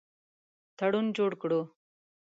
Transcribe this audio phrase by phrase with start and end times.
[0.77, 1.61] تړون جوړ کړو.